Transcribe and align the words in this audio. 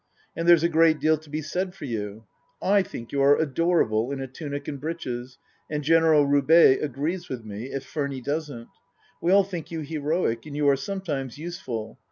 And 0.35 0.47
there's 0.49 0.63
a 0.63 0.67
great 0.67 0.99
deal 0.99 1.15
to 1.19 1.29
be 1.29 1.43
said 1.43 1.75
for 1.75 1.85
you. 1.85 2.23
/ 2.47 2.81
think 2.85 3.11
you 3.11 3.23
adorable 3.37 4.11
in 4.11 4.19
a 4.19 4.25
tunic 4.25 4.67
and 4.67 4.81
breeches, 4.81 5.37
and 5.69 5.83
General 5.83 6.25
Roubaix 6.25 6.81
agrees 6.83 7.29
with 7.29 7.45
me, 7.45 7.65
if 7.65 7.85
Furny 7.85 8.19
doesn't. 8.23 8.69
We 9.21 9.31
all 9.31 9.43
think 9.43 9.69
you 9.69 9.81
heroic, 9.81 10.47
and 10.47 10.55
you 10.55 10.67
are 10.69 10.75
sometimes 10.75 11.37
useful. 11.37 11.99